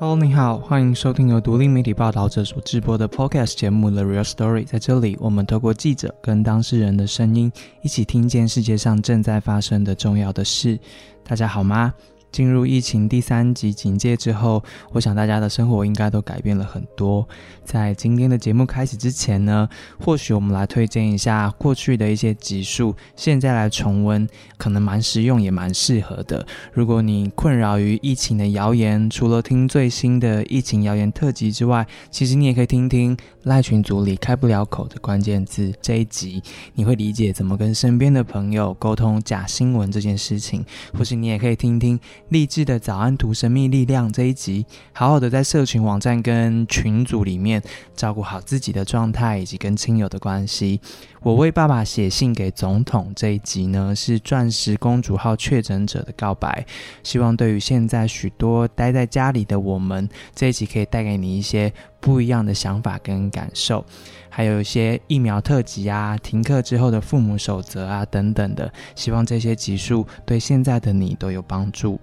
[0.00, 4.62] Hello，你好，欢迎收听由独立媒体报道者所直播的 Podcast 节目《The Real Story》。
[4.64, 7.50] 在这里，我们透过记者跟当事人的声音，
[7.82, 10.78] 一起听见世界上正在发生的重要的事。
[11.26, 11.92] 大家好吗？
[12.30, 17.26] 进入疫情第三级警戒之后，我想大家的生活应该都改变了很多。
[17.64, 19.68] 在今天的节目开始之前呢，
[20.00, 24.26] 或许我们来推荐一下过去的一些集数，现在来重温，
[24.56, 26.46] 可能蛮实用也蛮适合的。
[26.72, 33.16] 如果你困扰于疫情的谣言，除了听最新的疫情谣言特辑之外，其实你也可以听听
[33.48, 36.42] 赖群组里开不了口的关键字这一集，
[36.74, 41.98] 你会理解怎么跟身边的朋友沟通假新闻这件事情，或是你也可以听听。
[42.28, 47.62] 励志的早安图神秘力量这一集，好好的在社群网站跟群组里面
[47.96, 50.80] 照顾好自己的状态以及跟亲友的关系。
[51.20, 56.64] 我为爸爸写信给总统这一集呢，是钻石公主号确诊者的告白。
[57.02, 63.84] 希望对于现在许多待在家里的我们，这一集可以带给你一些不一样的想法跟感受。
[64.30, 71.98] 还有一些疫苗特辑啊，停课之后的父母守则啊等等的，希望这些集数对现在的你都有帮助。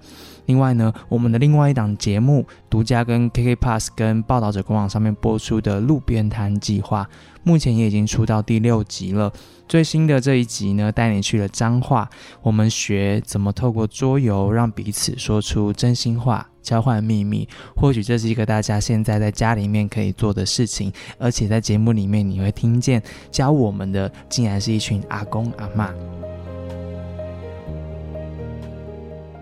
[0.48, 7.08] 另外呢，我们的另外一档节目，独家跟 KK Pass 跟报道者官网上面播出的路边摊计划，
[7.44, 9.32] 目前也已经出到第六集了。
[9.68, 12.10] 最新的这一集呢，带你去了彰化，
[12.42, 16.50] 我们学怎么透过桌游让彼此说出真心话。
[16.66, 25.94] 交换秘密，或许这是一个大家现在在家里面可以做的事情，而且在节目里面你会听见教我们的，竟然是一群阿公阿妈。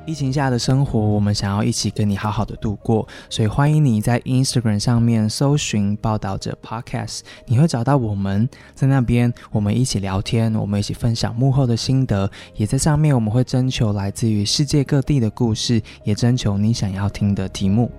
[0.06, 17.90] 疫情下的生活，我们想要一起跟你好好的度过，所以欢迎你在 Instagram 上面搜寻报道者 Podcast，你会找到我们在那边，我们一起聊天，我们一起分享幕后的心得，也在上面我们会征求来自于世界各地的故事，也征求你想要听的题目。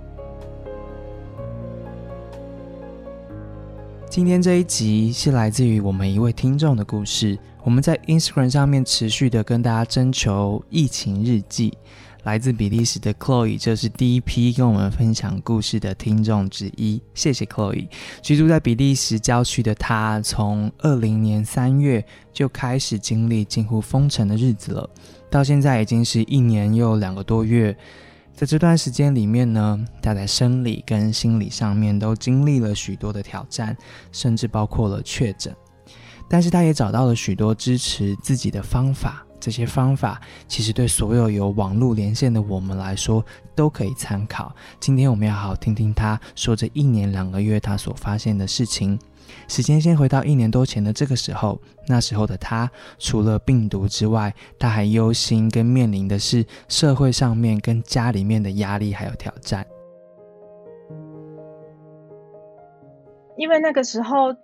[4.15, 7.37] 今天这一集是来自于我们一位听众的故事。
[7.65, 11.77] 我们在 Instagram 上面持续的跟大家征求疫情日记，
[12.23, 17.89] 来自比利时的 Chloe 就是第一批跟我们分享故事的听众之一，谢谢 Chloe。
[18.23, 24.89] 居住在比利时郊区的他，从二零年三月就开始经历近乎封城的日子了，
[25.29, 27.77] 到现在已经是一年又两个多月。
[28.35, 33.77] 在这段时间里面呢，他在生理跟心理上面都经历了许多的挑战，
[34.11, 35.55] 甚至包括了确诊。
[36.29, 43.25] 但是他也找到了许多支持自己的方法，这些方法其实对所有有网络连线的我们来说
[43.55, 44.53] 都可以参考。
[44.81, 48.99] 今天我们要好好听听他说这一年两个月他所发现的事情。
[49.49, 59.67] 时间先回到一年多前的这个时候，那时候的他除了病毒之外，他还忧心跟面临的是社会上面跟家里面的压力还有挑战。
[63.37, 64.35] 因为那个时候。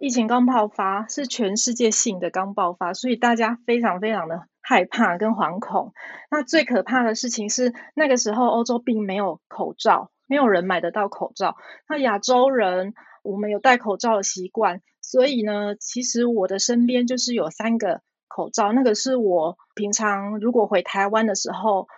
[0.00, 5.92] 疫情刚爆发，是全世界性的刚爆发，所以大家非常非常的害怕跟惶恐。
[6.30, 11.56] 那最可怕的事情是，那个时候欧洲并没有口罩，没有人买得到口罩。
[11.88, 12.94] 那亚洲人，
[13.28, 18.72] 我们有戴口罩的习惯，所以呢，其实我的身边就是有三个口罩。
[18.72, 21.88] 那个是我平常如果回台湾的时候，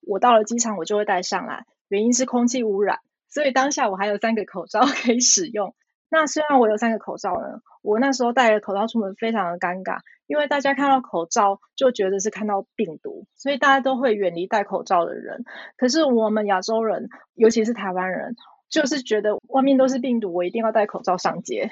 [0.00, 2.98] 我到了机场我就会带上来，原因是空气污染。
[3.28, 5.74] 所以当下我还有三个口罩 可以使用。
[6.10, 15.44] 那虽然我有三个口罩呢，我那时候戴着口罩出门非常的尴尬，因为大家看到口罩就觉得是看到病毒，所以大家都会远离戴口罩的人。
[15.76, 18.34] 可是我们亚洲人，尤其是台湾人，
[18.72, 21.70] 就是觉得外面都是病毒，我一定要戴口罩上街。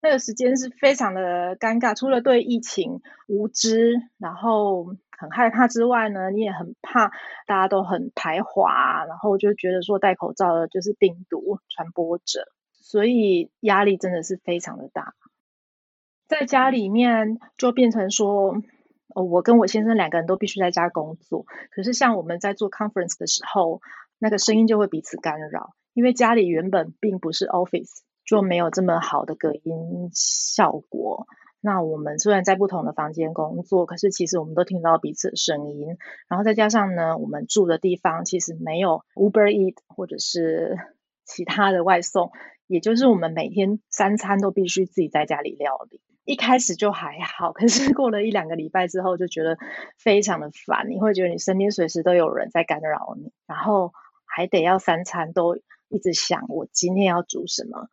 [0.00, 4.86] 那个时间是非常的尴尬，除了对疫情无知，然后
[5.18, 7.08] 很害怕之外呢，你也很怕
[7.46, 12.46] 大家都很排华，然后就觉得说戴口罩的就是病毒传播者。
[12.72, 15.12] 所以压力真的是非常的大，
[16.26, 18.56] 在家里面就变成说，
[19.14, 21.44] 我跟我先生两个人都必须在家工作。
[21.70, 23.82] 可是像我们在做 conference 的时候，
[24.18, 31.26] 那个声音就会彼此干扰，因为家里原本并不是 office，就没有这么好的隔音效果。
[31.60, 35.98] 那我们虽然在不同的房间工作，可是其实我们都听到彼此的声音。
[36.28, 40.78] 然后再加上呢，我们住的地方其实没有 Uber Eat 或者是
[41.24, 42.30] 其他的外送。
[42.66, 49.58] 也就是我们每天三餐都必须自己在家里料理，一开始就还好，可是过了一两个礼拜之后，就觉得
[49.98, 50.88] 非常的烦。
[50.88, 53.92] 你会觉得你身边随时都有人在干扰你，然后
[54.24, 55.58] 还得要三餐都
[55.90, 57.88] 一直想我今天要煮什么。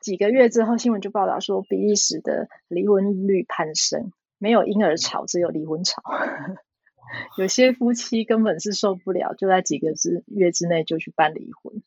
[0.00, 6.02] 几个月之后，新闻就报道说比利时的离婚率攀升，没有婴儿潮，只有离婚潮。
[7.38, 11.82] 有些夫妻根本是受不了，就在几个之月之内就去办离婚。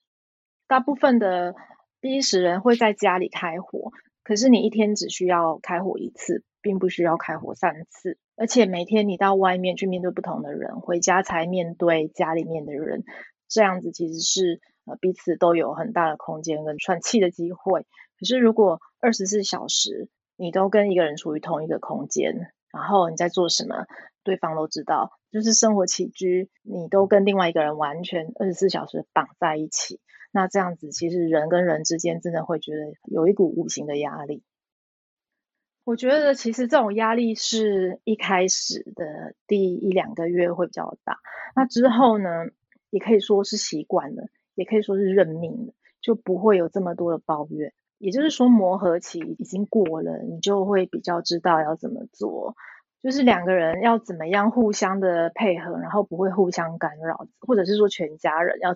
[0.67, 1.55] 大部分的
[1.99, 3.91] 比利时人会在家里开火，
[4.23, 8.17] 可是你一天只需要开火一次，并不需要开火三次。
[8.35, 13.03] 而且每天你到外面去面对不同的人，回家才面对家里面的人，
[13.47, 17.85] 这样子其实是呃彼此都有很大的空间跟喘气的机会。
[18.19, 23.85] 可是如果二十四小时你都跟一个人处于同一个空间，然后你在做什么，
[24.23, 29.99] 对方都知道，就是生活起居，你都跟另外一个人完全二十四小时绑在一起。
[30.31, 34.43] 那这样子，其实人跟人之间真的会觉得有一股无形的压力。
[35.83, 41.17] 我觉得其实这种压力是一开始的第一两个月会比较大，
[41.55, 42.29] 那之后呢，
[42.91, 44.27] 也可以说是习惯了，
[44.61, 47.73] 也可以说是认命了，就不会有这么多的抱怨。
[47.97, 52.55] 也就是说，磨合期已经过了，你就会比较知道要怎么做，
[53.01, 58.75] 就是两个人要怎么样互相的配合，然后不会互相干扰，或者是说全家人要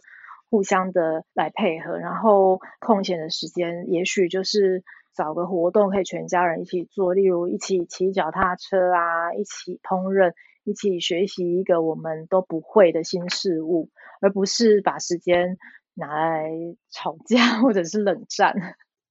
[0.51, 4.83] 互相的来配合，然后空闲的时间，也许就是
[5.15, 10.33] 找个活动可以全家人一起做，例如一起骑脚踏车啊，一起烹饪，
[10.63, 13.89] 一起学习一个我们都不会的新事物，
[14.21, 15.57] 而不是把时间
[15.93, 16.51] 拿来
[16.91, 18.53] 吵架或者是冷战。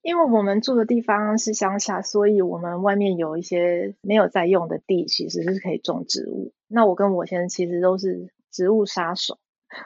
[0.03, 6.53] 因为我们住的地方是乡下，所以我们外面有一些没有在用的地，其实是可以种植物。
[6.69, 9.39] 那我跟我先生其实都是植物杀手，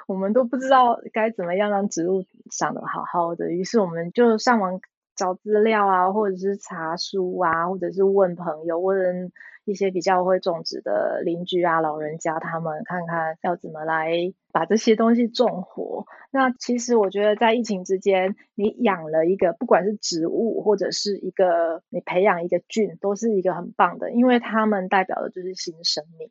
[0.09, 4.81] 我们都不知道该怎么样让植物长得好好的，于是我们就上网
[5.19, 9.31] 找资料啊，或者是查书啊，或者是问朋友问。
[9.65, 16.06] 一些比较会种植的邻居啊、老人家，他们看看要怎么来把这些东西种活。
[16.31, 26.31] 那其实我觉得，在疫情之间，你养了一个不管是植物或者是一个你培养一个菌，都是一个很棒的，因为它们代表的就是新生命，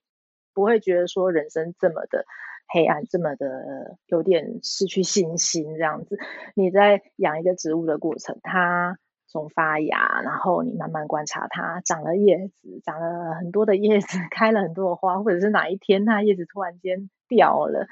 [0.55, 2.25] 不会觉得说人生这么的
[2.67, 6.17] 黑暗，这么的有点失去信心这样子。
[6.55, 8.97] 你在养一个植物的过程，它。
[9.29, 17.87] 从发芽，然后你慢慢观察它长了叶子，长了很多的叶子， 开了很多的花，或者是哪一天它叶子突然间掉了，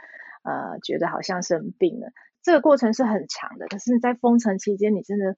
[0.46, 2.08] 呃，觉得好像生病了。
[2.42, 5.36] 这个过程是很长的，可是你，在封城期间，你真的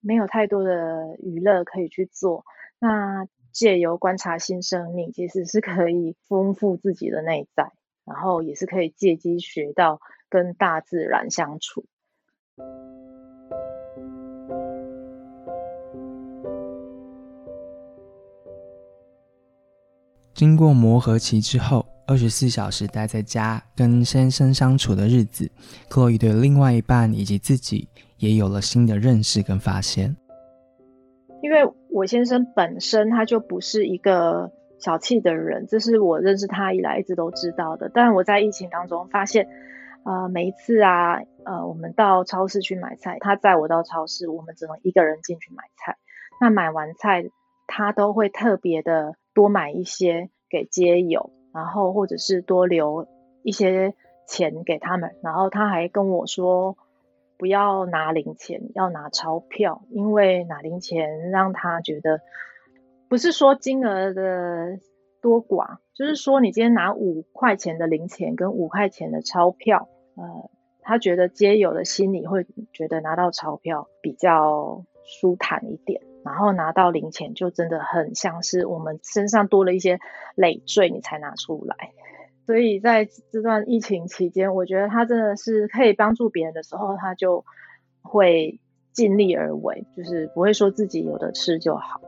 [0.00, 2.44] 没有太多的娱乐可以去做。
[2.80, 7.70] 那借由观察新生命，其实是可以丰富自己的内在，
[8.04, 11.84] 然后也是可以借机学到跟大自然相处。
[20.34, 25.48] 经过磨合期之后，二十四小时待在家跟先生相处的日子，
[25.88, 30.16] 克洛伊对另外一半以及自己也有了新的认识跟发现。
[31.42, 31.58] 因为
[31.90, 34.50] 我先生本身他就不是一个
[34.82, 37.90] 小气的人，这是我认识他以来一直都知道的。
[37.94, 39.48] 但我在疫情当中发现，
[40.04, 45.96] 呃，每一次啊，呃，我们到超市去买菜，他载我到超市，我们只能一个人进去买菜。
[46.38, 47.30] 那买完菜，
[47.66, 49.14] 他都会特别的。
[49.34, 53.08] 多买一些给街友，然后或者是多留
[53.42, 53.94] 一些
[54.28, 55.16] 钱给他们。
[55.22, 56.76] 然后他还跟我说，
[57.38, 62.20] 不要拿零钱，要拿钞票，因为拿零钱让他觉得
[63.12, 64.78] 不是说金额的
[65.20, 70.48] 多寡，就是说你今天拿五块钱的零钱跟五块钱的钞票，呃，
[70.80, 76.00] 他觉得街友的心里会觉得拿到钞票比较舒坦一点。
[76.24, 79.98] 然后拿到零钱，就真的很像是我们身上多了一些
[80.34, 81.90] 累赘，你才拿出来。
[82.46, 87.44] 所以在这段疫情期间，我觉得他真的是可以帮助别人的时候，他就
[88.00, 88.58] 会
[88.90, 92.00] 尽力而为，就是不会说自己有的吃就好。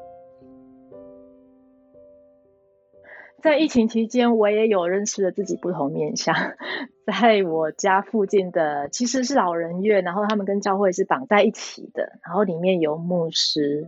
[3.44, 6.34] 在疫情期间，我也有认识了自己不同面相。
[7.06, 13.86] 在我家附近的其实是老人院，然后他们跟教会是绑在一起的，然后里面有牧师。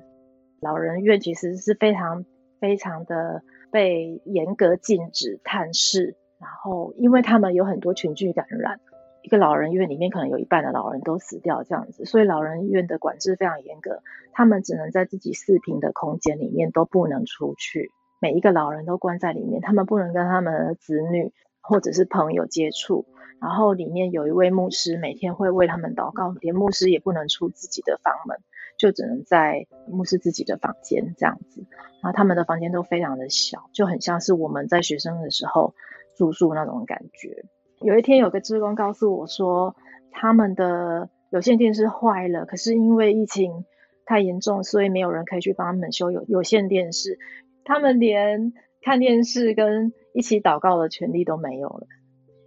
[0.60, 2.26] 老人院其实是非常
[2.60, 8.78] 非常的被严格禁止探视，然后因为他们有很多群聚感染，
[9.22, 14.02] 一个老人院里面可能有一半的老人都死掉这样子，所以老人院的管制非常严格，
[14.34, 17.90] 他们只能在自己四平的空间里面都不能出去，
[18.26, 23.06] 每一个老人都关在里面，他们不能跟他们的子女或者是朋友接触，
[23.40, 28.36] 然后里面有一位牧师每天会为他们祷告，连牧师也不能出自己的房门。
[28.78, 31.64] 就只能在牧师自己的房间这样子，
[32.02, 35.74] 然后他们的房间都非常的小，就很像是我们在学生的时候
[36.16, 37.44] 住宿那种感觉。
[37.80, 39.76] 有一天有个职工告诉我说，
[40.10, 43.64] 他们的有线电视坏了，可是因为疫情
[44.04, 47.18] 太严重，所以没有人可以去帮他们修有有线电视，
[47.66, 51.86] 他们连看电视跟一起祷告的权利都没有了。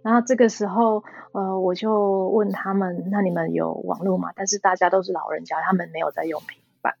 [0.02, 6.94] 然后这个时候，呃，我就问他们：“那你们有网络吗？”但是大家都是老人家，他们没有在用平板。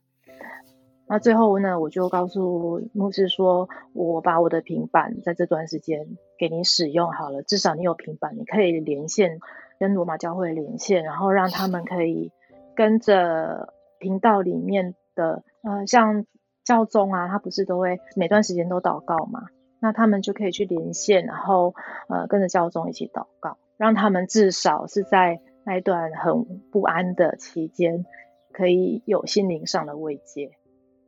[1.08, 9.40] 那最后呢，我就告诉牧师说：“我把我的平板在这段时间给你使用好了，至少你有平板，你可以连线
[9.78, 12.32] 跟罗马教会连线，然后让他们可以
[12.76, 16.26] 跟着频道里面的，呃，像
[16.64, 19.46] 教宗啊，他不是都会每段时间都祷告嘛？”
[19.82, 21.74] 那他们就可以去连线，然后
[22.08, 28.04] 呃跟着教宗一起祷告，让他们至少是在那一段很不安的期间，
[28.52, 30.50] 可以有心灵上的慰藉。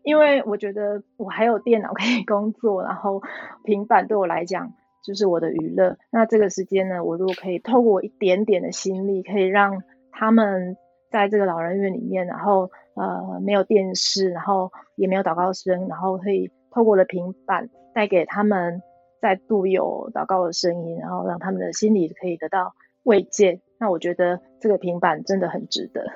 [0.03, 3.23] 因为我觉得我还有电脑可以工作，然后
[3.63, 4.73] 平板对我来讲
[5.05, 5.99] 就是我的娱乐。
[6.11, 10.79] 那这个时间呢，我如果可以透过一点点的心力，可以让他们
[11.11, 17.69] 在这个老人院里面，然后呃没有电视，然后也没有祷告声，然后可以透过了平板。
[17.95, 18.81] 带给他们
[19.21, 23.61] 再度有祷告的声音，然后让他们的心里可以得到慰藉。
[23.79, 26.07] 那我觉得这个平板真的很值得。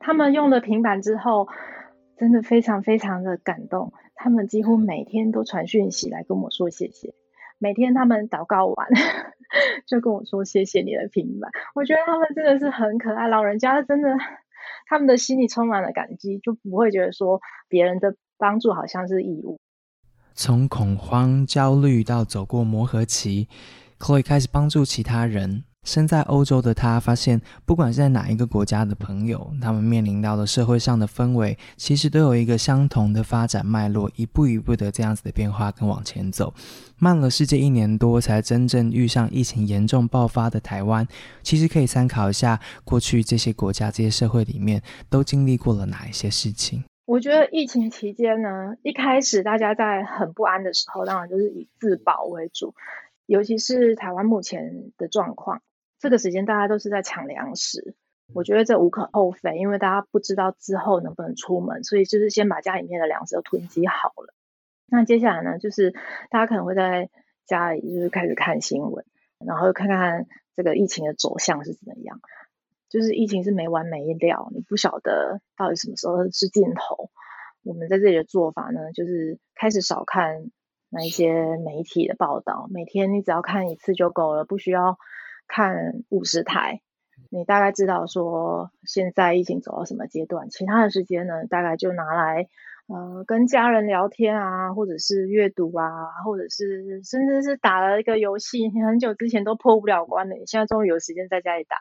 [0.00, 1.46] 他们用了平板之后，
[2.16, 3.92] 真的非常非常的感动。
[4.16, 7.14] 他们几乎每天都传讯息来跟我说谢谢。
[7.58, 8.88] 每天他们祷告完
[9.86, 11.52] 就跟我说谢谢你的平板。
[11.76, 14.10] 我觉得他们真的是很可爱，老人家真的
[14.86, 19.60] 他们的心里充满了感激，就不会觉得说别人的帮助好像是义务。
[20.32, 23.48] 从恐慌、焦虑到走过磨合期
[23.98, 25.64] 可以开始帮助其他人。
[25.86, 36.52] 身在欧洲的他发现，不管是在哪一个国家的朋友，他们面临到的社会上的氛围，其实都有一个相同的发展脉络，一步一步的这样子的变化跟往前走。
[36.98, 41.06] 慢了世界一年多，才真正遇上疫情严重爆发的台湾，
[41.44, 46.82] 其实可以参考一下过去这些国家、这些社会里面都经历过了哪一些事情。
[47.04, 52.74] 我觉得疫情期间呢，一开始大家在很不安的时候，当然就是以自保为主。
[53.26, 55.60] 尤其是台湾目前的状况，
[56.06, 57.96] 这个时间大家都是在抢粮食。
[58.32, 64.32] 我觉得这无可厚非，因为大家不知道之后能不能出门，所以就是先把家里面的粮食都囤积好了。
[64.86, 65.90] 那接下来呢，就是
[66.30, 67.10] 大家可能会在
[67.44, 69.04] 家里就是开始看新闻，
[69.44, 72.20] 然后看看这个疫情的走向是怎么样。
[72.88, 77.10] 就是疫情是没完没了，你不晓得到底什么时候是尽头。
[77.64, 80.52] 我们在这里的做法呢，就是开始少看
[80.88, 84.98] 那一些媒体的报道，每天你只要看一次就够了，不需要
[85.46, 86.80] 看五十台。
[87.30, 92.48] 你大概知道说现在疫情走到什么阶段，其他的时间呢，大概就拿来。
[92.88, 101.76] 呃，跟家人聊天啊，或者是阅读啊，或者是甚至是打了一个游戏，你很久之前都破不了关的，你现在终于有时间在家里打，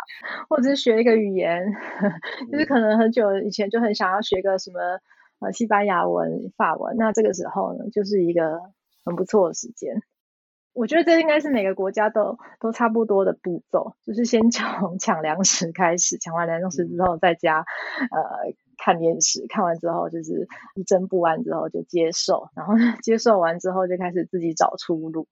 [0.50, 1.62] 或者是学一个语言，
[2.52, 4.80] 就是可能很久以前就很想要学个什么
[5.38, 8.60] 呃西班牙文、法文，那这个时候呢，就是一个
[9.06, 10.02] 很不错的时间。
[10.75, 17.60] 我觉得这应该是每个国家都都差不多的步骤，就是先从 抢粮食开始，抢完粮食之后再加
[18.12, 18.53] 呃。
[18.77, 25.27] 看电视，看完之后就是一阵不安，之后就接受，然后接受完之后就开始自己找出路。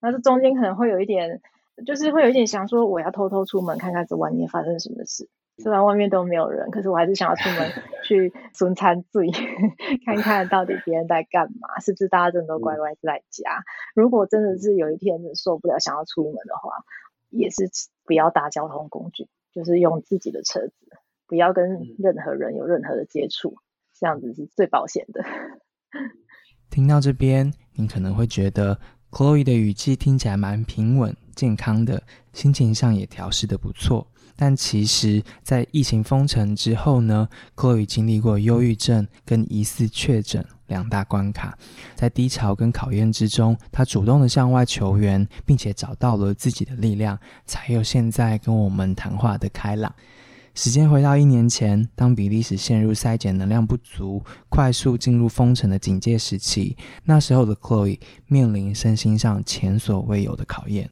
[0.00, 1.40] 那这中间可能会有一点，
[1.86, 5.28] 就是会有一点想说，我要偷偷出门看看这外面发生什么事。
[5.58, 7.70] 虽然外面都没有人，可是我还是想要出门
[8.04, 9.30] 去存餐醉，
[10.04, 13.62] 看看到底别人在干嘛，是不是大家真的都乖乖在家？
[13.94, 16.84] 如果真的是有一天受不了想要出门的话，
[17.30, 17.68] 也是
[18.04, 20.74] 不要搭交通工具，就是用自己的车子。
[21.26, 23.56] 不要跟任何人有任何的接触，
[23.94, 25.24] 这样子是最保险的。
[26.68, 28.78] 听到这边，你可能会觉得
[29.10, 32.02] Chloe 的语气听起来蛮平稳、健康的，
[32.34, 34.06] 心情上也调试的不错。
[34.36, 41.56] 但其实，在疫情封城之后呢，Chloe 经历过忧郁症跟疑似确诊两大关卡，
[41.94, 49.94] 在低潮跟考验之中，他主动的向外求援，并且找到了自己的力量，才有现在跟我们谈话的开朗。
[50.54, 60.90] 时间回到一年前，当比利时陷入筛检能量不足、快速进入封城的警戒时期，那时候的 Chloe 面临身心上前所未有的考验。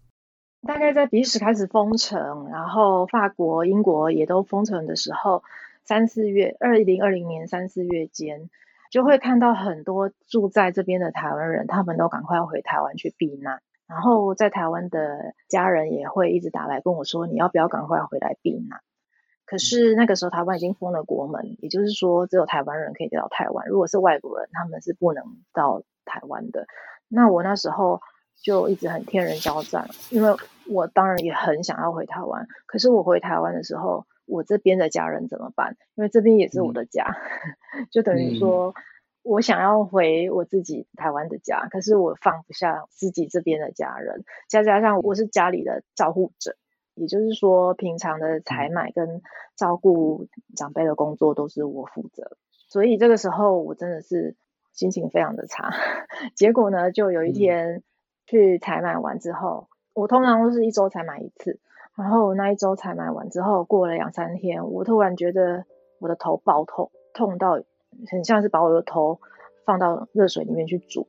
[0.67, 5.43] 大概在比利时开始封城，然后法国、英国也都封城的时候，
[5.85, 8.51] 三四月，二零二零年三四月间，
[8.91, 13.61] 就会看到很多住在这边的台湾人，他们都赶快要回台湾去避难。
[13.89, 18.81] 然后在台湾的家人也会一直打来跟我说：“你要不要赶快回来避难？”
[19.47, 26.67] 可是那个时候台湾已经封了国门，也就是说只有台湾人可以到台湾，如果是外国人，他们是不能到台湾的。
[27.09, 28.01] 那我那时候
[28.43, 30.35] 就一直很天人交战，因为
[30.69, 35.77] 我当然也很想要回台湾，可是我回台湾的时候，我这边的家人怎么办？
[35.95, 37.17] 因为这边也是我的家，
[37.91, 38.75] 就等于说
[39.23, 46.57] 我想要回我自己台湾的家，可是我放不下自己这边的家人，再加上我是家里的照护者，
[46.95, 49.21] 也就是说，平常的采买跟
[49.57, 52.37] 照顾长辈的工作都是我负责，
[52.69, 54.37] 所以这个时候我真的是
[54.73, 55.71] 心情非常的差。
[56.35, 57.83] 结果呢，就有一天
[58.31, 61.59] 去采买完之后，我通常都是一周采买一次，
[61.97, 65.65] 然后那一周采买完之后，过了两三天，我突然觉得
[65.99, 67.61] 我的头爆痛，痛到。
[68.09, 69.19] 很像是把我的头
[69.67, 71.09] 放到热水里面去煮，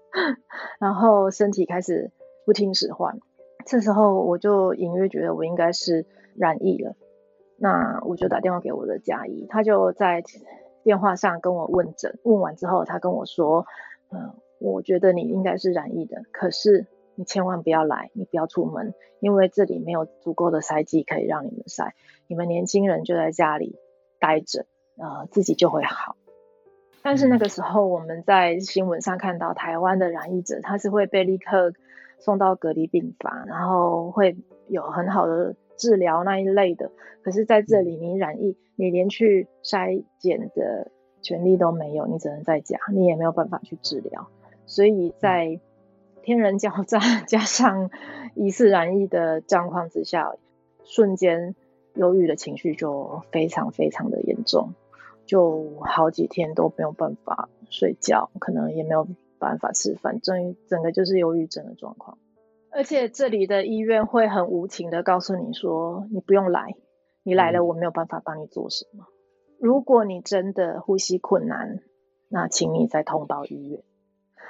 [0.78, 2.12] 然后身体开始
[2.44, 3.18] 不听使唤。
[3.64, 6.04] 这时候我就隐约觉得我应该是
[6.36, 6.94] 染疫了，
[7.56, 10.22] 那我就打电话给我的家医，他就在
[10.84, 12.18] 电话上跟我问诊。
[12.24, 13.66] 问完之后，他跟我说
[14.12, 14.34] ：“嗯，
[14.72, 21.90] 我觉得你应该是染疫的，可是你千万不要来，你不要出门，因为这里没有足够的筛剂可以让你们筛。
[22.26, 23.76] 你们年轻人就在家里
[24.18, 24.66] 待着。”
[24.98, 26.16] 呃，自己就会好。
[27.02, 31.74] 但是那个时候，我们在新闻上看到台湾的染疫者，他是会被立刻
[32.18, 36.92] 送到隔离病房，然后会有很好的治疗那一类的。
[37.22, 44.28] 可是在这里，你染疫，你连去筛检的权利都没有，你只能在家，你也没有办法去治疗。
[44.66, 45.60] 所以在
[46.22, 47.90] 天人交战 加上
[48.34, 50.34] 疑似染疫的状况之下，
[50.84, 51.54] 瞬间
[51.94, 54.74] 忧郁的情绪就非常非常的严重。
[55.24, 59.08] 就好几天都没有办法睡觉，可能也没有
[59.40, 62.18] 办法吃饭，整整个就是忧郁症的状况。
[62.70, 66.76] 而且这里的医院会很无情的告诉你说，你不用来，
[67.24, 69.06] 你来了我没有办法帮你做什么。
[69.58, 71.80] 如果你真的呼吸困难，
[72.28, 73.82] 那请你再通报医院。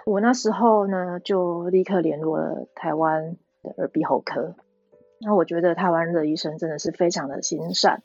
[0.06, 4.54] 我那时候呢，就立刻联络了台湾的耳鼻喉科。
[5.20, 8.04] 那我觉得台湾的医生真的是非常的心善。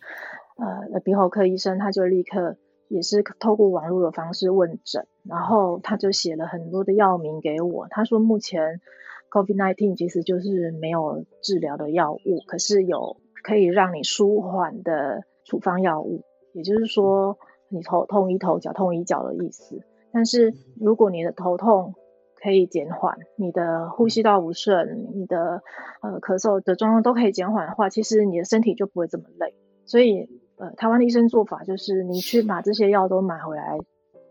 [0.57, 7.87] 呃，耳鼻喉科医生他就立刻也是透过网络的方式问诊，然后他就写了很多的药名给我。
[7.91, 8.81] 他说目前
[9.29, 16.23] COVID-19 其实就是没有治疗的药物，可是有可以让你舒缓的处方药物，
[16.53, 17.37] 也就是说
[17.69, 19.83] 你头痛医头，脚痛医脚的意思。
[20.11, 21.95] 但是如果你的头痛
[22.41, 25.61] 可以减缓，你的呼吸道不顺，你的
[26.01, 29.55] 呃咳嗽的状况都可以减缓的话，其实你的身体就不会这么累。
[29.85, 30.29] 所以。
[30.57, 33.79] 呃，台湾的医生做法就是，你去把这些药都买回来，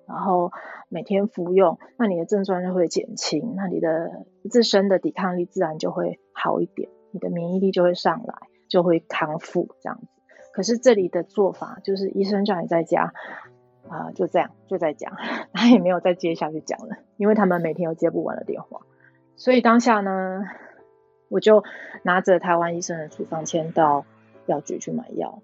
[0.07, 0.53] 然后
[0.89, 8.35] 每天服用，那你的症状就会减轻，那你的自身的抵抗力自然就会好一点，你的免疫力就会上来，
[8.69, 10.07] 就会康复这样子。
[10.53, 13.13] 可是这里的做法就是，医生叫你在家，
[13.91, 15.13] 啊，就这样就在讲，
[15.53, 18.83] 他也没有再接下去讲了，因为他们每天有接不完的电话。
[19.37, 20.45] 所以当下呢，
[21.29, 21.65] 我就
[22.05, 24.05] 拿着台湾医生的处方签到
[24.47, 25.43] 药局去买药。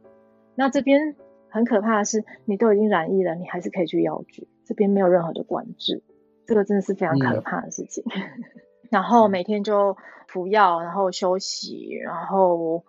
[0.55, 1.17] 那这边
[1.49, 6.03] 很可怕的是，你都已经染疫了，你还是可以去药局，这边没有任何的管制，
[6.47, 8.05] 这个真的是非常可怕的事情。
[8.91, 9.97] 然后每天就
[10.29, 12.85] 服药，然后休息，然后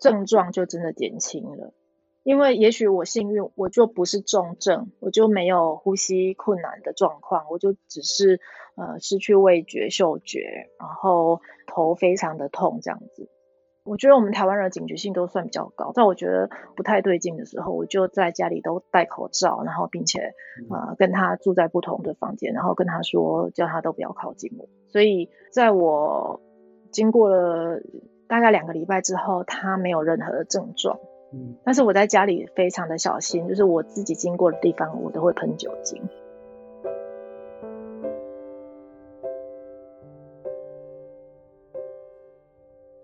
[0.00, 1.74] 症状就真的减轻了。
[2.24, 8.40] 因为也许我幸运，我就不是重症，我就没有呼吸困难的状况，我就只是
[8.76, 13.28] 呃失去味觉、嗅觉，然后头非常的痛这样子。
[13.84, 20.32] 我觉得我们台湾人的警觉性都算比较高，在我觉得不太对劲的时候，我就在家里都戴口罩，然后并且
[20.70, 24.66] 呃跟他住在不同的房间，然后跟他说叫他都不要靠近我。
[24.88, 26.40] 所以在我
[26.90, 27.82] 经过了
[28.26, 30.98] 大概两个礼拜之后，他没有任何的症状。
[31.34, 36.00] 嗯，但是我在家里非常的小心，就是我自己经过的地方，我都会喷酒精。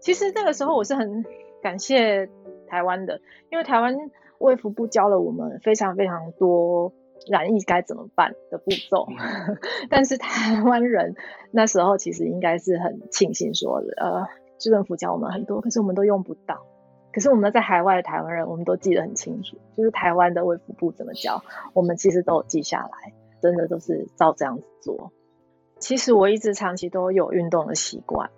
[0.01, 1.25] 其实那个时候我是很
[1.63, 2.29] 感谢
[2.67, 3.95] 台湾的，因为台湾
[4.39, 6.93] 卫福部教了我们非常非常多
[7.31, 9.07] 染疫该怎么办的步骤。
[9.91, 11.15] 但是台湾人
[11.51, 14.27] 那时候其实应该是很庆幸说，呃，
[14.59, 16.67] 政府教我们很多，可是我们都用不到。
[17.13, 21.43] 可是我们在海外的台湾人，我们都记得很清楚，就是台湾的卫福部怎么教，
[21.73, 25.13] 我们其实都有记下来，真的都是照这样子做。
[25.79, 28.31] 其实我一直长期都有运动的习惯。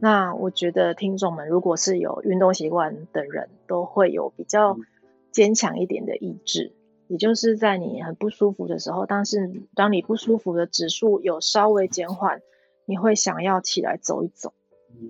[0.00, 4.76] 那我觉得听众们，如果是有运动习惯的人，都会有比较
[5.30, 6.72] 坚强一点的意志，
[7.08, 12.42] 也就是在你很不舒服的时候，但是当你不舒服的指数有稍微减缓，
[12.84, 14.52] 你会想要起来走一走，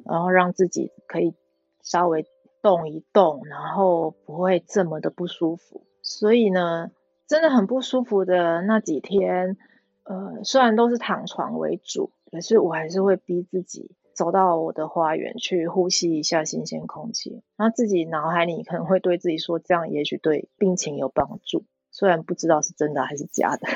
[0.04, 1.34] 然后让自己可以
[1.82, 2.26] 稍微
[2.64, 5.82] 动一动，然后不会这么的不舒服。
[6.00, 6.90] 所以呢，
[7.28, 9.58] 真的很不舒服的那几天，
[10.04, 13.94] 呃，虽然都是躺床为主，可是我还是会逼自己。
[14.14, 23.66] 走到我的花园去呼吸一下新鲜空气，然后自己脑海里可能会对自己说，这样也许对病情有帮助，虽然不知道是真的还是假的。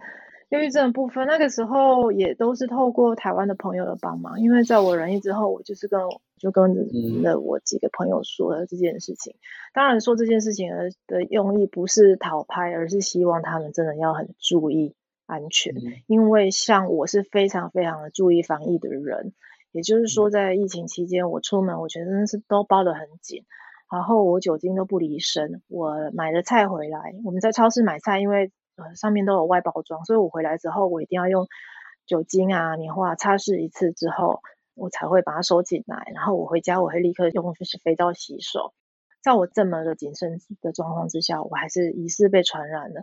[0.48, 6.00] 忧郁症的部分，那个时候也都是透过台湾的朋友的帮忙，因为在我人愈之后，我就是跟
[6.42, 9.36] 就跟了我几个朋友说了这件事情。
[9.72, 10.68] 当然说这件事情
[11.06, 15.72] 的用意不是讨拍，而是希望他们真的要很注意安全，
[16.08, 19.32] 因为像我是非常非常的注意防疫的人，
[19.70, 23.44] 也就是说在疫情期间，我出门我全身是都包得很紧，
[23.90, 28.50] 然后我酒精都不离身，我买了菜回来，我们在超市买菜，因为。
[28.74, 31.46] 呃，上面都有外包装，所以我回来之后，我一定要用
[32.06, 34.40] 酒精啊、棉花擦拭一次之后，
[34.74, 36.10] 我才会把它收进来。
[36.14, 38.72] 然后我回家，我会立刻用肥皂洗手。
[39.22, 43.02] 在我这么的谨慎的状况之下，我还是疑似被传染了。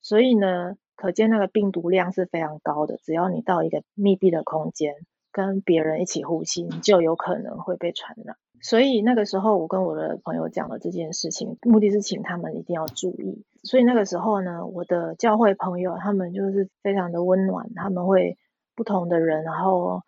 [0.00, 2.96] 所以呢，可见那个病毒量是非常高的。
[3.02, 4.94] 只要你到一个密闭的空间，
[5.32, 8.36] 跟别人一起呼吸，你就有可能会被传染。
[8.60, 13.44] 所以那个时候，我跟我的朋友讲了这件事情，目的是请他们一定要注意。
[13.64, 18.38] 所以那个时候呢，我的教会朋友他们就是非常的温暖，他们会
[18.76, 20.02] 不同的人，然后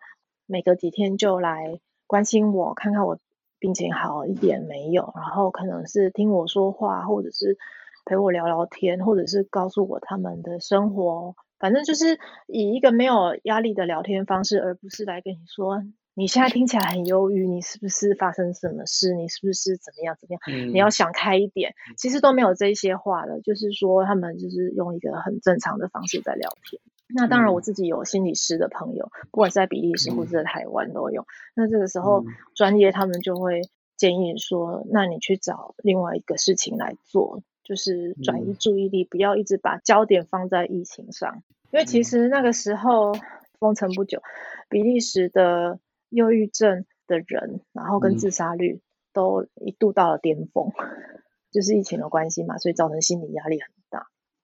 [0.45, 3.19] 每隔几天就来关心我，看看我
[3.59, 7.57] 病情好一点没有，然后可能是听我说话，或者是
[8.05, 15.83] 陪我聊聊天，或者是告诉我他们的生活，反正就是以一个没有压力的聊天方式，而不是来跟你说。
[16.17, 19.13] 你现在听起来很忧郁，你是不是发生什么事？
[19.13, 20.73] 你是不是怎么样怎么样？
[20.73, 21.73] 你要想开一点。
[21.97, 26.81] 其实都没有这些话的，就是说他们就是用一个很正常的方式在聊天。
[27.07, 31.25] 那当然，我自己有心理师的朋友，不管是在比利时或者在台湾都有。
[31.55, 33.61] 那这个时候，专业他们就会
[33.97, 41.43] 建议说，那你去找另外一个事情来做，就是转移注意力，不要一直把焦点放在疫情上。
[41.71, 43.13] 因为其实那个时候
[43.59, 44.21] 封城不久，
[44.69, 45.79] 比利时的。
[46.09, 48.79] 忧郁症的人，然后跟自杀率
[49.11, 50.71] 都一度到了巅峰，
[51.51, 53.69] 就是疫情的关系嘛，所以造成心理压力很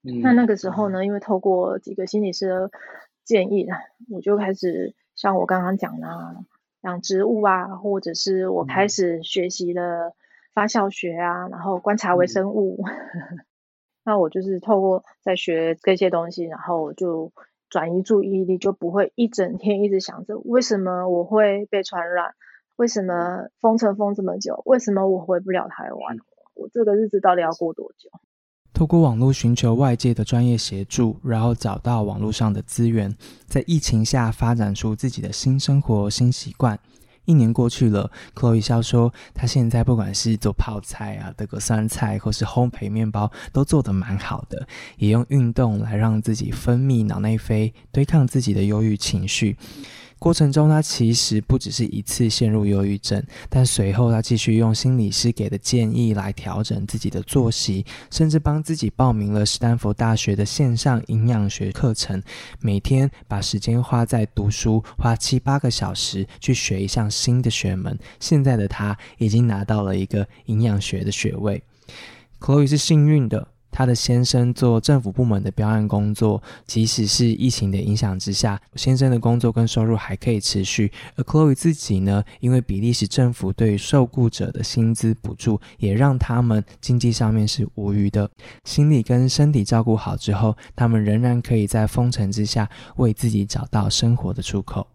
[0.03, 0.11] 大。
[0.21, 2.71] 那那个时候呢，因为透过几个心理师的
[3.23, 3.67] 建议，
[4.09, 6.07] 我就开始像我刚刚讲的
[6.81, 10.15] 养植物啊，或者是我开始学习了
[10.53, 12.83] 发酵学啊，然后观察微生物。
[14.03, 17.31] 那我就是透过在学这些东西，然后我就。
[17.71, 22.33] 转移注意力就不会一整天一直想着为什么我会被传染，
[22.75, 26.17] 为什么封城封这么久，为什么我回不了台湾，
[26.53, 28.09] 我这个日子到底要过多久？
[28.73, 36.79] 透过网络寻求外界的专业协助，然后找到网络上的资源，在疫情下发展出自己的新生活新习惯。
[37.25, 44.67] 一年过去了，Chloe 笑说，她现在不管是做泡菜啊、德国酸菜，或是烘焙面包，都做得蛮好的。
[44.97, 49.55] 也用运动来让自己分泌脑内啡，对抗自己的忧郁情绪。
[50.21, 62.21] 过程中，他其实不只是一次陷入忧郁症，但随后他继续用心理师给的建议来调整自己的作息，甚至帮自己报名了斯坦福大学的线上营养学课程，
[62.59, 67.97] 每天把时间花在读书，花七八个小时去学一项新的学门。
[68.19, 71.63] 现在的他已经拿到了一个营养学的学位。
[72.39, 73.47] Chloe 是幸运的。
[73.71, 80.91] 他的先生做政府部门的标案工作，即使是疫情的影响之下，先生的工作跟收入还可以持续。
[81.15, 88.29] 而 Chloe 自己呢，因为比利时政府对受雇者的薪资补助，也让他们经济上面是无余的。
[88.65, 94.90] 心理跟身体照顾好之后，他们仍然可以在封城之下为自己找到生活的出口。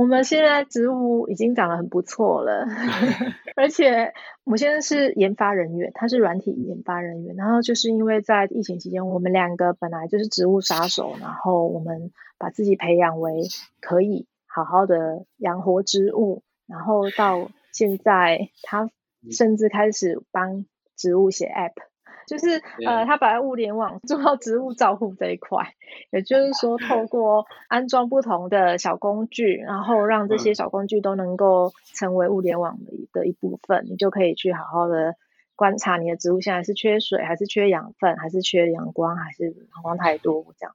[0.00, 2.64] 我们现在植物已经长得很不错了，
[3.54, 7.36] 而且我现在是研发人员，他是软体研发人员。
[7.36, 13.42] 然后就是因为在疫情期间，我们两个本来就是植物杀手，然后我们把自己培养为
[13.82, 18.88] 可以好好的养活植物，然后到现在他
[19.30, 20.64] 甚至开始帮
[20.96, 21.89] 植物写 App。
[22.30, 25.74] 就是呃，他把物联网 做到植物照护这一块，
[26.12, 35.16] 也就是说，透过安装不同的小工具，然后让这些小工具都能够成为物联网的的一部分，你就可以去好好的
[35.56, 40.72] 观察你的植物现在是缺水，还是缺养分，还是缺阳光，还是阳光太多这样。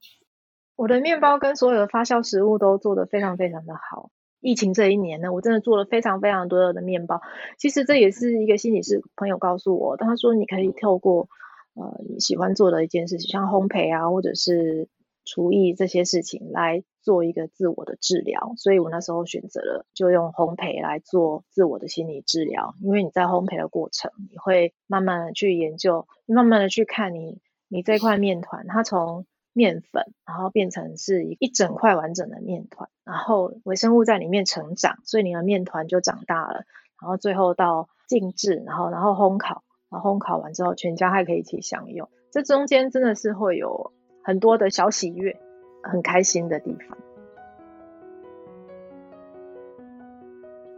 [0.76, 4.12] 我的面包跟所有的发酵食物都做得非常非常的好。
[4.41, 7.22] 疫情这一年呢，我真的做了非常非常多的面包。
[7.58, 11.30] 其实这也是一个心理师朋友告诉我，他说你可以透过
[11.75, 14.89] 呃你喜欢做的一件事情，像烘焙啊，或者是
[15.25, 18.53] 厨艺这些事情来做一个自我的治疗。
[18.57, 36.65] 所以我那时候选择了就用烘焙来做自我的心理治疗，因为你在烘焙的过程，你会慢慢的去研究，慢慢的去看你你这块面团，它从面粉，然后变成是一一整块完整的面团，然后微生物在里面成长，所以你的面团就长大了。
[37.01, 42.10] 然后最后到静置，然后然后烘烤，然后烘烤完之后，全家还可以一起享用。
[42.32, 43.91] 这中间真的是会有
[44.24, 45.39] 很多的小喜悦，
[45.84, 46.98] 很开心的地方。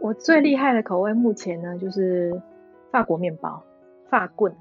[0.00, 2.40] 我最厉害的口味目前呢，就是
[2.92, 3.64] 法国面包、
[4.08, 4.54] 法棍。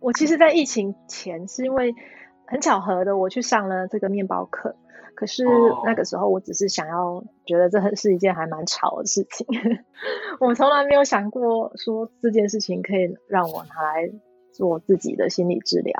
[0.00, 1.94] 我其实，在疫情前是因为
[2.46, 4.76] 很巧合的，我去上了这个面包课。
[5.14, 5.44] 可是
[5.84, 9.46] 那个时候，我只是想要觉得这是一件还蛮潮的事情。
[10.40, 14.10] 我从来没有想过说这件事情可以让我拿来
[14.52, 15.94] 做自己的心理治疗，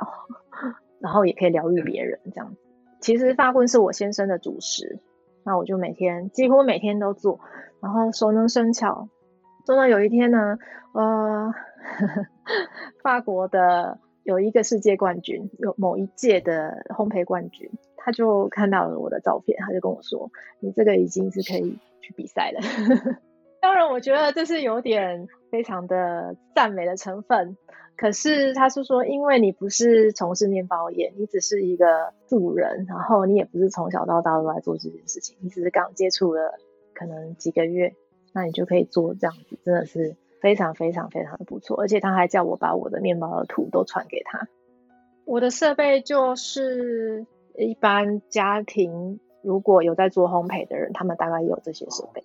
[0.99, 2.57] 然后也可以疗愈别人这样子。
[3.01, 4.99] 其实发棍是我先生的主食，
[5.43, 7.39] 那我就每天几乎每天都做，
[7.81, 9.09] 然后熟能生巧。
[9.65, 10.57] 做到有一天呢，
[10.93, 11.51] 呃，
[13.01, 17.71] 法国的有一个世界冠军，有某一届的烘焙冠军。
[18.05, 20.29] 他就看到了我的照片，他就跟我说
[20.61, 22.59] ：“你这个已经是可以去比赛了。
[23.59, 27.57] ”当然，我觉得这是有点非常的赞美的成分。
[27.97, 36.59] 可是他是说，因为你不是从事面包业，你只是一个素人，然后你也不是从小到大都在做这件事情，你只是刚接触了
[36.93, 37.95] 可能几个月，
[38.33, 41.81] 那你就可以做这样子，真的是非常非常非常的不错。
[41.81, 44.47] 而且他还叫我把我的面包的图都传给他。
[45.25, 47.25] 我的设备就是。
[47.57, 52.23] 一般家庭如果有在做烘焙的人，他们大概也有这些设备。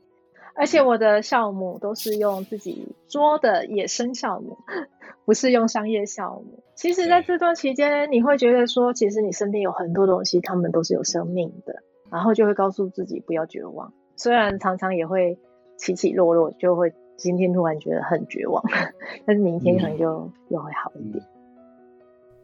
[0.54, 4.58] 而且我的酵母都是用自己做的野生酵母，
[5.24, 6.62] 不是用商业酵母。
[6.74, 11.76] 其实，在这段期间，你会觉得说，其实你身边有很多东西，他们都是有生命的，
[12.10, 13.92] 然后就会告诉自己不要绝望。
[14.16, 15.38] 虽然常常也会
[15.78, 18.62] 起起落落，就会今天突然觉得很绝望，
[19.24, 21.24] 但是明天可能就又会好一点。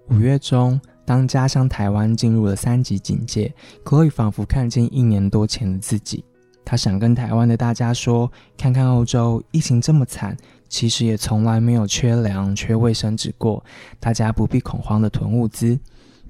[0.09, 0.81] 五月中。
[1.05, 6.25] 当家乡台湾进入了三级警戒，Chloe 仿佛看见一年多前的自己。
[6.65, 10.37] 他想跟台湾的大家说：看看欧洲疫情这么惨，
[10.69, 13.65] 其实也从来没有缺粮、缺卫生纸过，
[14.01, 15.79] 大家不必恐慌的囤物资。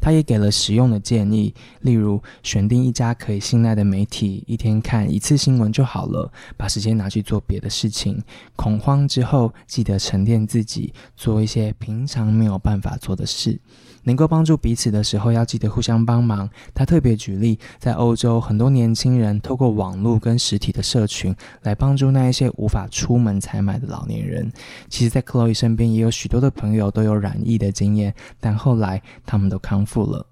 [0.07, 8.23] 他也给了实用的建议，例如选定一家可以信赖的媒体，一天看一次新闻就好了，把时间拿去做别的事情。
[8.55, 13.59] 恐慌之后，记得沉淀自己，做一些平常没有办法做的事。
[14.05, 16.49] 能够帮助彼此的时候，要记得互相帮忙。
[16.73, 24.49] 他特别举例，在欧洲，很多年轻人透过网络跟实体的社群来帮助那一些无法出门采买的老年人。
[24.88, 30.27] 其实，在 Chloe 身边也有许多的朋友都有染疫的经验，但后来他们都康复了。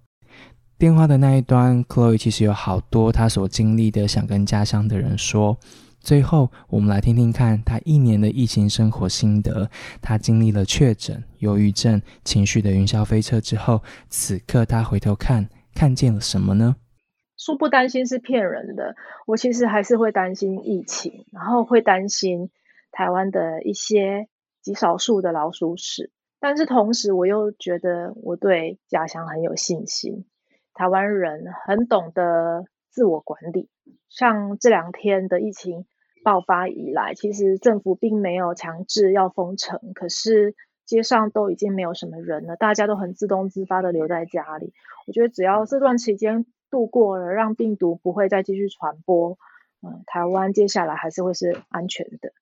[0.77, 5.57] 电话的那一端，Chloe 其实有好多他所经历的，想跟家乡的人说。
[6.01, 9.71] 最后，我们来听听看他一年的疫情生活心得。
[10.03, 16.77] 他经历了确诊、忧郁症、情绪的云霄飞车之后，此刻他回头看，看见了什么呢？
[17.39, 18.95] 说不担心是骗人的。
[19.27, 22.51] 我其实还是会担心疫情，然后会担心
[22.93, 24.29] 台湾的一些
[24.61, 26.11] 极少数的老鼠屎。
[26.45, 30.27] 但是同时，我又觉得我对家乡很有信心。
[30.75, 33.71] 台湾人很懂得自我管理，
[34.11, 35.87] 像这两天的疫情。
[36.23, 40.55] 爆发以来，其实政府并没有强制要封城，可是
[40.85, 44.75] 街上都已经没有什么人了，大家都很自动自发的留在家里。
[45.07, 49.39] 我觉得只要这段期间度过了，让病毒不会再继续传播，
[49.83, 52.33] 嗯，台湾接下来还是会是安全的。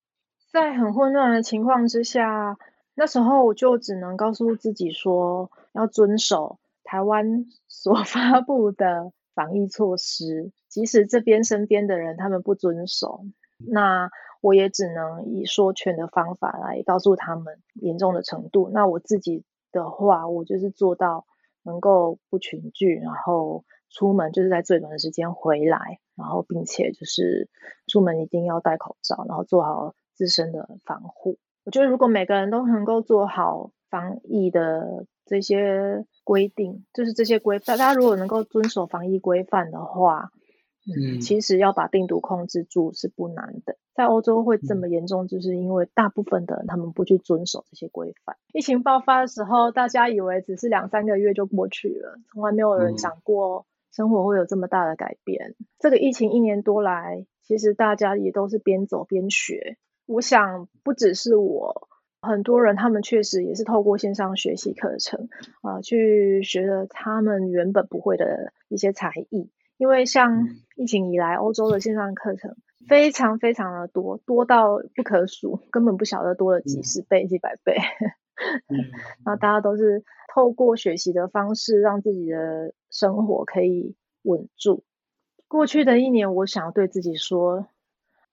[0.52, 2.56] 在很混乱的情况之下，
[2.94, 13.24] 那时候我就只能告诉自己说，要遵守台湾所 发布的防疫措施，即使这边身边的人他们不遵守。
[13.56, 18.68] 那我也只能以说劝的方法来告诉他们严重的程度。
[18.72, 21.24] 那我自己的话，我就是做到
[21.62, 27.48] 能够不群聚，然后出门就是在最短的时间回来，然后并且就是
[27.86, 31.38] 出门一定要戴口罩，然后做好自身的防护。
[31.64, 40.30] 我觉得如果每个人都能够做好防疫的这些规定，就是这些规范，大家如果能够遵守防疫规范的话。
[40.84, 43.76] 嗯，其实要把病毒控制住是不难的。
[43.94, 48.36] 在欧洲会这么严重，就是因为大部分的人他们不去遵守这些规范。
[48.52, 55.54] 疫情爆发的时候，大家以为只是两三个月就过去了，从来没有人想过生活会有这么大的改变。
[55.78, 59.76] 这个疫情一年多来，其实大家也都是边走边学。
[60.06, 61.88] 我想不只是我，
[62.20, 65.28] 很多人他们确实也是透过线上学习课程
[65.62, 69.50] 啊，去学了他们原本不会的一些才艺。
[69.78, 72.56] 因为像疫情以来，欧洲的线上课程
[72.88, 77.76] 非常非常的多，多到不可数，根本不晓得多了几十倍、几百倍。
[79.24, 84.84] 然后大家都是透过学习的方式，让自己的生活可以稳住。
[85.48, 87.66] 过去的一年，我想要对自己说，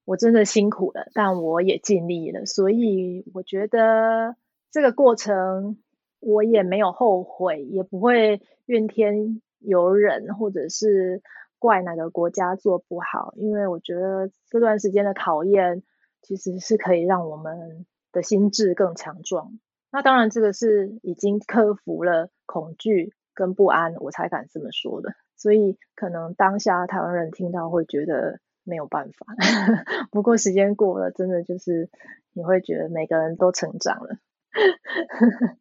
[0.10, 2.48] 我真的辛苦了，但我也尽力了。
[2.48, 4.36] 所以我觉得
[4.72, 5.78] 这个过程，
[6.20, 9.40] 我也没有后悔，也不会怨天。
[9.62, 11.22] 尤人，或者是
[11.60, 15.84] 怪哪个国家做不好，因为我觉得这段时间的考验
[16.22, 19.60] 其实是可以让我们的心智更强壮。
[19.92, 25.12] 那当然，这个是已经克服了恐惧跟不安，我才敢这么说的。
[25.36, 28.40] 所以，可能当下台湾人听到会觉得
[28.70, 29.26] 没有办法。
[30.12, 31.90] 不过时间过了，真的就是
[32.34, 34.18] 你会觉得每个人都成长了。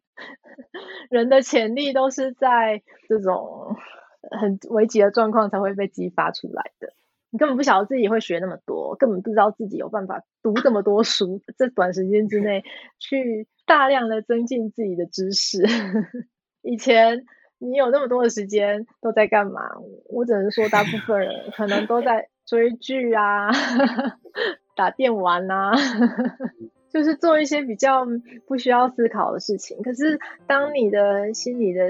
[1.09, 3.75] 人的潜力都是在这种
[4.39, 6.93] 很危急的状况才会被激发出来的。
[7.31, 12.63] 你根本不晓得自己会学那么多，根本不知道自己有办法读这么多书，在短时间之内
[12.97, 15.63] 去大量的增进自己的知识。
[16.63, 17.25] 以前
[17.59, 19.61] 你有那么多的时间都在干嘛？
[20.09, 23.49] 我只能说，大部分人可能都在追剧啊、
[24.75, 25.71] 打电玩啊。
[26.91, 28.03] 就是做一些比较
[28.47, 31.83] 不需要思考的事情，可是当你的心理的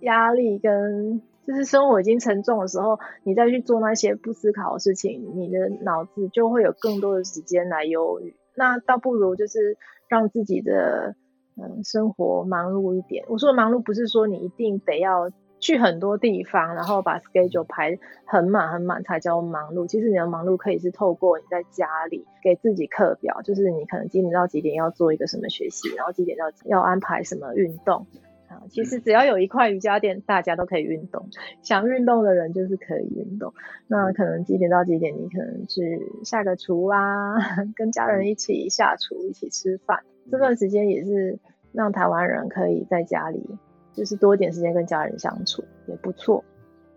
[0.00, 8.34] 压力跟就是生活已经沉重的时候，你再去做那些不思考的事情，你的脑子就会有更多的时间来忧郁。
[8.56, 9.76] 那倒不如就是
[10.08, 11.14] 让自己的
[11.60, 13.26] 嗯生活忙碌一点。
[13.28, 15.30] 我说忙碌不是说你一定得要。
[15.60, 19.86] 去很多地方，然后把 schedule 排很满很满才叫忙碌。
[19.86, 28.06] 其实你的忙碌可以是透过你在家里给自己课表，就是你可能几点到几点要做一个什么学习，然后几点到要安排什么运动
[28.48, 28.62] 啊。
[28.70, 31.28] 其实只要有一块瑜伽垫，大家都可以运动。
[31.62, 33.52] 想运动的人就是可以运动。
[33.88, 37.34] 那可能几点到几点，你可能去下个厨啊，
[37.74, 40.04] 跟家人一起下厨，一起吃饭。
[40.30, 41.38] 这段时间也是
[41.72, 43.58] 让台湾人可以在家里。
[43.98, 46.44] 就是多一点时间跟家人相处也不错，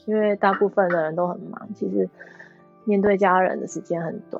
[0.05, 2.07] 因为大部分的人都很忙，其实
[2.85, 4.39] 面对家人的时间很短。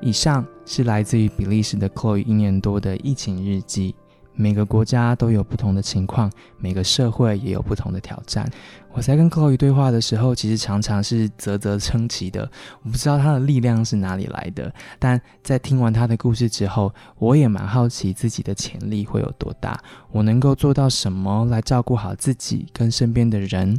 [0.00, 3.94] 以上是来自于比利时的 Chloe 一年多的疫情日记。
[4.40, 8.50] 每个国家都有不同的情况，每个社会也有不同的挑战。
[8.92, 12.50] 我在跟 Chloe 对话的时候，其实常常是啧啧称奇的。
[12.82, 19.78] 我不知道他的力量是哪里来的，但在听完他的故事之后，我也蛮好奇自己的潜力会有多大，
[20.10, 23.78] 我能够做到什么来照顾好自己跟身边的人。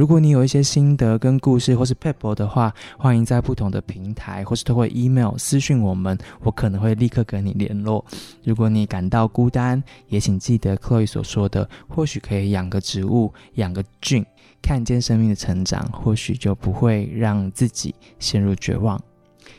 [0.00, 8.02] 如果你有一些心得跟故事，或是 p e p 的话，欢迎在不同的平台，或是通过 email 私讯我们，我可能会立刻跟你联络。
[8.42, 14.24] 如果你感到孤单，也请记得 Chloe 所说的，或许可以养个植物，养个菌，
[14.62, 18.98] 看见生命的成长，或许就不会让自己陷入绝望。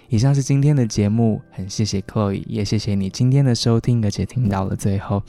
[0.09, 5.21] 以上是今天的节目，很谢谢 Chloe，也谢谢你今天的收听，而且听到了最后。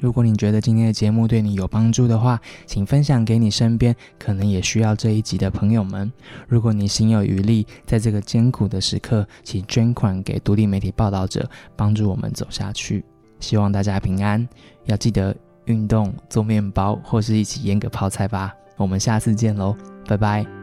[0.00, 6.10] 如果你觉得今天的节目对你有帮助的话，请分享给你身边可能也需要这一集的朋友们。
[6.48, 13.04] 如果你心有余力，在这个艰苦的时刻，请捐款给独立媒体报道者，帮助我们走下去。
[13.38, 14.48] 希望大家平安，
[14.86, 15.36] 要记得
[15.66, 18.52] 运动、做面包，或是一起腌个泡菜吧。
[18.76, 20.59] 我们下次见喽，拜拜。